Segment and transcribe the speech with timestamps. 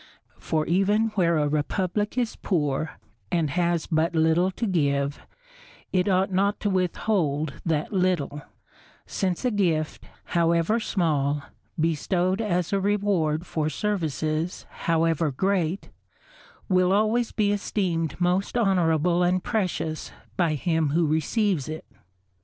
[0.39, 2.93] For even where a republic is poor,
[3.31, 5.19] and has but little to give,
[5.93, 8.41] it ought not to withhold that little;
[9.05, 11.43] since a gift, however small,
[11.79, 15.91] bestowed as a reward for services however great,
[16.67, 21.85] will always be esteemed most honourable and precious by him who receives it.